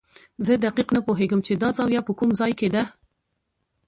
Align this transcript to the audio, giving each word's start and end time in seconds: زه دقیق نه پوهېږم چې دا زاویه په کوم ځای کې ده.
زه 0.45 0.53
دقیق 0.65 0.89
نه 0.95 1.01
پوهېږم 1.07 1.39
چې 1.47 1.53
دا 1.61 1.69
زاویه 1.77 2.01
په 2.07 2.13
کوم 2.19 2.29
ځای 2.39 2.51
کې 2.59 2.67
ده. 2.73 2.83